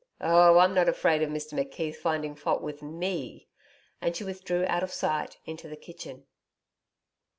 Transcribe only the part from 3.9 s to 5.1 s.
and she withdrew out of